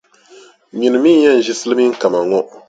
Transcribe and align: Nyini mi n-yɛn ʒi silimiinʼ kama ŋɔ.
Nyini 0.77 0.97
mi 1.03 1.11
n-yɛn 1.15 1.39
ʒi 1.45 1.53
silimiinʼ 1.59 1.95
kama 2.01 2.19
ŋɔ. 2.29 2.39